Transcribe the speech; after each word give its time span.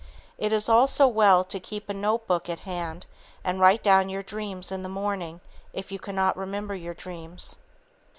It 0.39 0.51
is 0.51 0.67
also 0.67 1.07
well 1.07 1.43
to 1.43 1.59
keep 1.59 1.87
a 1.87 1.93
notebook 1.93 2.49
at 2.49 2.61
hand 2.61 3.05
and 3.43 3.59
write 3.59 3.83
down 3.83 4.09
your 4.09 4.23
dreams 4.23 4.71
in 4.71 4.81
the 4.81 4.89
morning, 4.89 5.41
if 5.73 5.91
you 5.91 5.99
cannot 5.99 6.35
remember 6.35 6.73
your 6.73 6.95
dreams. 6.95 7.59